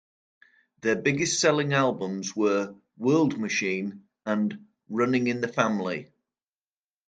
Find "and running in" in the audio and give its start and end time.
4.25-5.41